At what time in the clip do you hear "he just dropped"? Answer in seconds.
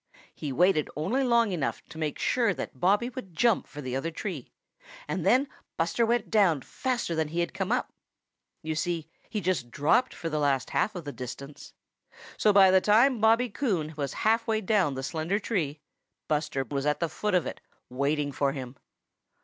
9.29-10.15